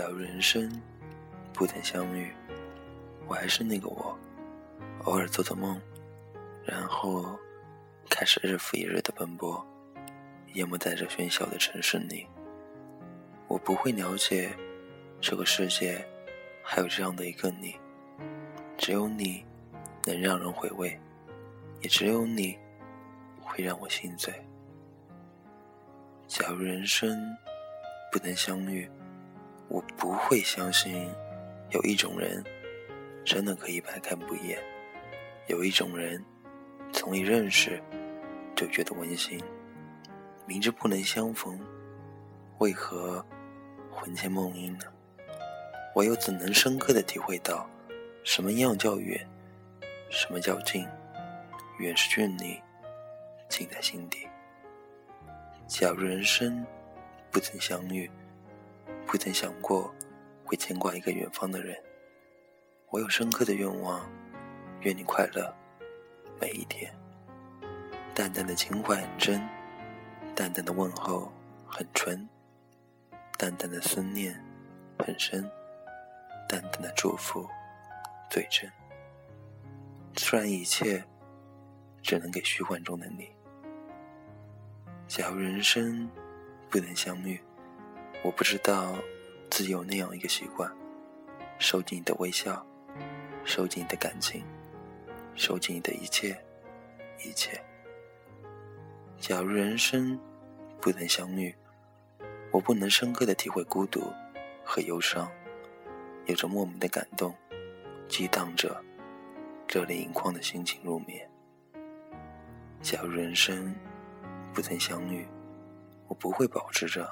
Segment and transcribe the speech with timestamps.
[0.00, 0.80] 假如人生
[1.52, 2.32] 不曾相遇，
[3.26, 4.18] 我还是那个我，
[5.04, 5.78] 偶尔做做梦，
[6.64, 7.38] 然后
[8.08, 9.62] 开始日复一日的奔波，
[10.54, 12.26] 淹没在这喧嚣的城市里。
[13.46, 14.50] 我不会了解
[15.20, 16.02] 这个世界
[16.62, 17.76] 还有这样的一个你，
[18.78, 19.44] 只有你
[20.06, 20.98] 能让人回味，
[21.82, 22.58] 也只有你
[23.38, 24.32] 会让我心醉。
[26.26, 27.36] 假如人生
[28.10, 28.90] 不能相遇，
[29.70, 31.08] 我不会相信
[31.70, 32.44] 有一种人
[33.24, 34.58] 真的可以百看不厌，
[35.46, 36.22] 有一种人
[36.92, 37.80] 从一认识
[38.56, 39.40] 就觉得温馨。
[40.44, 41.56] 明知不能相逢，
[42.58, 43.24] 为何
[43.92, 44.84] 魂牵梦萦呢？
[45.94, 47.70] 我又怎能深刻的体会到
[48.24, 49.24] 什么样叫远，
[50.10, 50.84] 什么叫近？
[51.78, 52.60] 远是距离，
[53.48, 54.26] 近在心底。
[55.68, 56.66] 假如人生
[57.30, 58.10] 不曾相遇，
[59.10, 59.92] 不曾想过
[60.44, 61.76] 会牵挂一个远方的人，
[62.90, 64.08] 我有深刻的愿望，
[64.82, 65.52] 愿你快乐
[66.40, 66.94] 每一天。
[68.14, 69.44] 淡淡的情怀很真，
[70.32, 71.32] 淡淡的问候
[71.66, 72.28] 很纯，
[73.36, 74.40] 淡淡的思念
[75.00, 75.42] 很深，
[76.48, 77.44] 淡淡的祝福
[78.30, 78.70] 最真。
[80.14, 81.04] 虽然一切
[82.00, 83.28] 只能给虚幻中的你。
[85.08, 86.08] 假如人生
[86.68, 87.42] 不能相遇，
[88.22, 88.94] 我不知道
[89.50, 90.70] 自己有那样一个习惯：
[91.58, 92.64] 收紧你的微笑，
[93.44, 94.44] 收紧你的感情，
[95.34, 96.38] 收紧你的一切，
[97.24, 97.60] 一切。
[99.18, 100.18] 假如人生
[100.80, 101.54] 不能相遇，
[102.50, 104.12] 我不能深刻的体会孤独
[104.64, 105.30] 和忧伤，
[106.26, 107.34] 有着莫名的感动，
[108.08, 108.82] 激荡着
[109.68, 111.28] 热泪盈眶的心情入眠。
[112.80, 113.74] 假如人生。
[114.52, 115.24] 不曾相遇，
[116.08, 117.08] 我不会保持着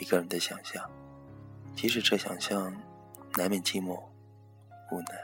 [0.00, 0.88] 一个人的想象，
[1.74, 2.74] 即使这想象
[3.36, 4.00] 难免寂寞
[4.90, 5.14] 无奈，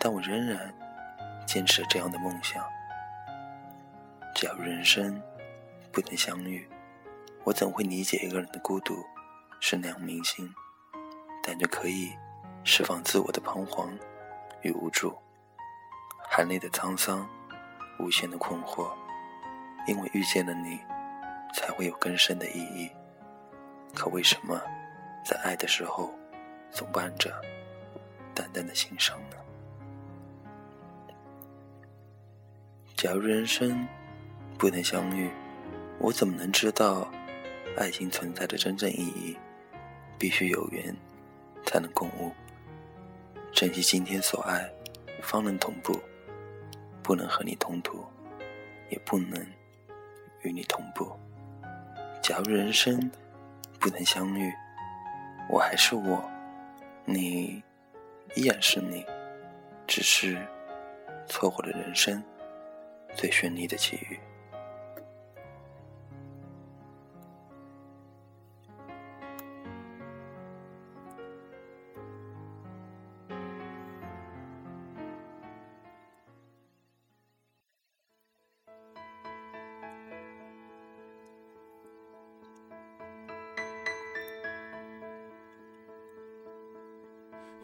[0.00, 0.74] 但我仍然
[1.46, 2.64] 坚持这样的梦想。
[4.34, 5.20] 假如人生
[5.92, 6.68] 不能相遇，
[7.44, 9.04] 我怎会理解一个人的孤独
[9.60, 10.52] 是那样铭心？
[11.42, 12.12] 但却可以
[12.64, 13.90] 释放自我的彷徨
[14.62, 15.16] 与无助，
[16.30, 17.28] 含泪的沧桑，
[17.98, 18.90] 无限的困惑。
[19.86, 20.78] 因为遇见了你，
[21.54, 22.90] 才会有更深的意义。
[23.94, 24.60] 可为什么，
[25.24, 26.14] 在爱的时候，
[26.70, 27.34] 总伴着
[28.34, 29.36] 淡淡的心伤呢？
[32.96, 33.86] 假如人生
[34.56, 35.30] 不能相遇，
[35.98, 37.08] 我怎么能知道
[37.76, 39.36] 爱情存在的真正意义？
[40.18, 40.94] 必须有缘，
[41.64, 42.32] 才能共舞。
[43.52, 44.70] 珍惜今天所爱，
[45.22, 46.00] 方能同步。
[47.02, 48.04] 不能和你同途，
[48.90, 49.46] 也不能。
[50.42, 51.10] 与你同步。
[52.22, 53.10] 假如人生
[53.78, 54.52] 不能相遇，
[55.48, 56.22] 我还是我，
[57.04, 57.62] 你
[58.34, 59.06] 依然是你，
[59.86, 60.36] 只是
[61.26, 62.22] 错过了人生
[63.14, 64.18] 最绚丽的奇遇。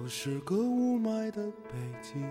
[0.00, 2.22] 又是个雾霾的北京，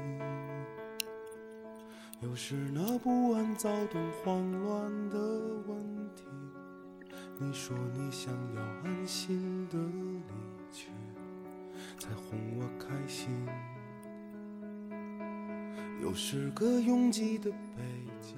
[2.22, 5.18] 又是那不安、躁动、慌乱的
[5.68, 6.24] 问题。
[7.38, 10.24] 你说你想要安心的离
[10.72, 10.88] 去，
[12.00, 13.46] 才哄我开心。
[16.02, 17.84] 又是个拥挤的北
[18.22, 18.38] 京。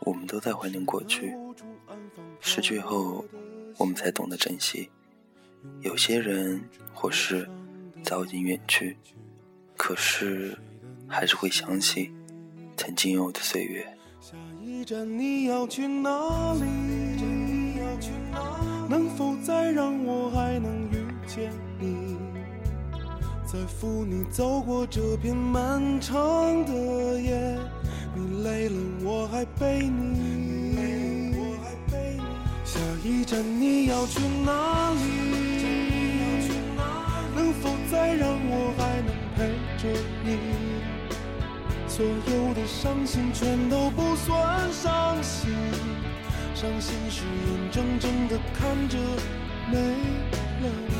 [0.00, 1.36] 我们都在怀念过去，
[2.40, 3.22] 失去后，
[3.76, 4.90] 我们才懂得珍惜。
[5.80, 7.48] 有些人或是
[8.02, 8.96] 早已经远去，
[9.76, 10.56] 可是
[11.06, 12.12] 还是会想起
[12.76, 13.86] 曾经有的岁月。
[14.20, 16.64] 下一站你要去哪里？
[18.86, 21.50] 能否再让我还能遇见
[21.80, 22.16] 你？
[23.46, 27.58] 再扶你走过这片漫长的夜。
[28.16, 31.34] 你累了我还背你。
[32.64, 35.53] 下一站你要去哪里？
[37.62, 39.38] 否再让我还能陪
[39.78, 39.82] 着
[40.24, 40.28] 你，
[41.88, 45.52] 所有的伤心全都不算伤心，
[46.54, 48.98] 伤心是眼睁睁的看着
[49.70, 50.94] 没了你。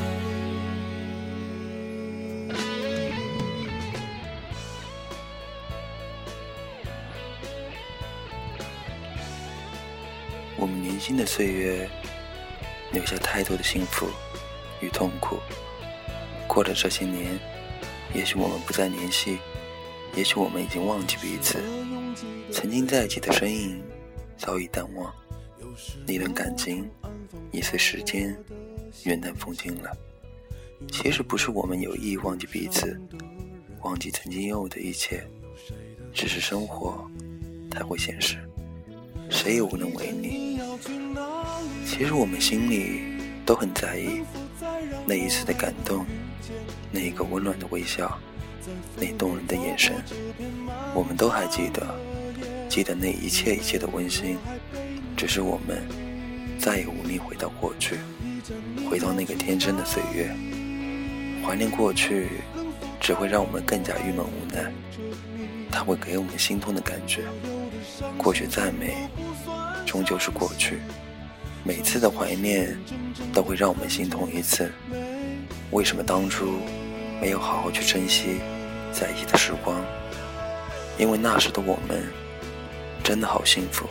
[10.57, 11.89] 我们年轻的岁月，
[12.91, 14.07] 留下太多的幸福
[14.79, 15.37] 与痛苦。
[16.55, 17.37] 过了这些年，
[18.13, 19.39] 也许我们不再联系，
[20.15, 21.61] 也许我们已经忘记彼此，
[22.49, 23.83] 曾经在一起的身影
[24.37, 25.13] 早已淡忘，
[26.07, 26.89] 那段感情
[27.51, 28.33] 已随时间
[29.03, 29.91] 云淡风轻了。
[30.93, 32.97] 其实不是我们有意忘记彼此，
[33.81, 35.27] 忘记曾经拥有的一切，
[36.13, 37.05] 只是生活
[37.69, 38.37] 太会现实，
[39.29, 40.57] 谁也无能为力。
[41.85, 43.01] 其实我们心里
[43.45, 44.23] 都很在意
[45.05, 46.05] 那一次的感动，
[46.95, 48.17] 那一个温暖的微笑，
[48.95, 49.93] 那动人的眼神，
[50.93, 51.85] 我们都还记得，
[52.69, 54.37] 记得那一切一切的温馨。
[55.17, 55.83] 只是我们
[56.57, 57.97] 再也无力回到过去，
[58.89, 60.33] 回到那个天真的岁月。
[61.45, 62.29] 怀念过去，
[63.01, 64.71] 只会让我们更加郁闷无奈。
[65.69, 67.23] 它会给我们心痛的感觉。
[68.17, 68.95] 过去再美，
[69.85, 70.79] 终究是过去。
[71.61, 72.77] 每次的怀念，
[73.33, 74.71] 都会让我们心痛一次。
[75.71, 76.59] 为什么当初
[77.21, 78.39] 没有好好去珍惜
[78.91, 79.83] 在一起的时光？
[80.97, 82.03] 因为那时的我们，
[83.03, 83.87] 真的好幸福。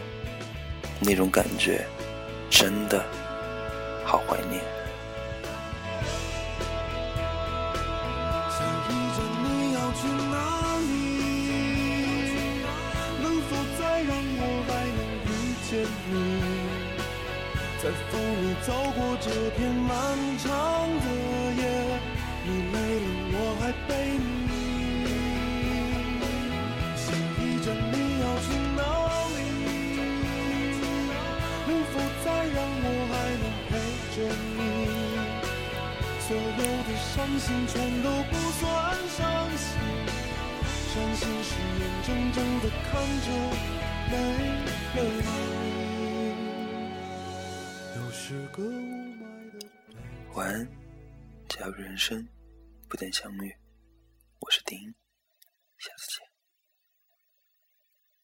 [1.00, 1.84] 那种感觉，
[2.48, 3.04] 真的
[4.04, 4.62] 好怀念。
[17.82, 19.28] 在扶你走过这
[19.58, 19.92] 片漫
[20.38, 20.48] 长
[21.00, 21.06] 的
[21.60, 21.62] 夜，
[22.46, 24.52] 你累了我还陪你。
[26.96, 27.06] 想
[27.40, 28.46] 依着你要去
[28.76, 28.80] 哪
[29.34, 29.36] 里？
[31.66, 31.92] 能否
[32.24, 33.72] 再让我还能陪
[34.14, 34.16] 着
[34.56, 34.60] 你？
[36.20, 36.40] 所有
[36.84, 38.62] 的伤心全都不算
[39.08, 39.18] 伤
[39.56, 39.66] 心，
[40.92, 41.50] 伤心是
[41.80, 42.92] 眼睁睁的看
[43.24, 43.26] 着
[44.10, 44.12] 没
[44.94, 45.26] 了你。
[50.34, 50.52] 晚安，
[51.56, 52.26] 假如人生
[52.88, 53.56] 不等相遇，
[54.40, 54.92] 我是丁，
[55.78, 56.13] 下次见。